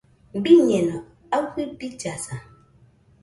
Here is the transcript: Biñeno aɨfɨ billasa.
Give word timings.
Biñeno 0.43 0.97
aɨfɨ 1.35 1.61
billasa. 1.77 2.35